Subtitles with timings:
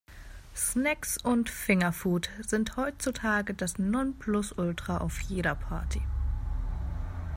[0.55, 6.01] Snacks und Fingerfood sind heutzutage das Nonplusultra auf jeder Party.